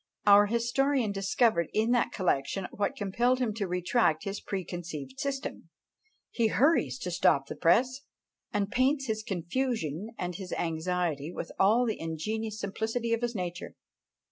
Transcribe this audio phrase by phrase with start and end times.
[0.25, 5.69] Our historian discovered in that collection what compelled him to retract his preconceived system
[6.31, 8.01] he hurries to stop the press,
[8.51, 13.75] and paints his confusion and his anxiety with all the ingenuous simplicity of his nature.